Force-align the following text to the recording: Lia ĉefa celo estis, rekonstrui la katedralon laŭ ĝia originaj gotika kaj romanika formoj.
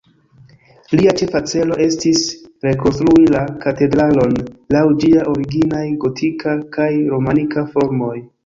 Lia 0.99 1.11
ĉefa 1.19 1.41
celo 1.51 1.77
estis, 1.85 2.23
rekonstrui 2.67 3.27
la 3.35 3.43
katedralon 3.67 4.35
laŭ 4.77 4.83
ĝia 5.05 5.29
originaj 5.37 5.85
gotika 6.07 6.59
kaj 6.79 6.91
romanika 7.15 7.69
formoj. 7.77 8.15